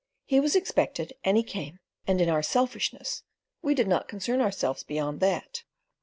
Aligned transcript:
He 0.25 0.39
was 0.39 0.55
expected, 0.55 1.13
and 1.23 1.37
he 1.37 1.43
came, 1.43 1.77
and 2.07 2.19
in 2.19 2.27
our 2.27 2.41
selfishness 2.41 3.21
we 3.61 3.75
did 3.75 3.87
not 3.87 4.07
concern 4.07 4.41
ourselves 4.41 4.81
beyond 4.81 5.19
that. 5.19 5.61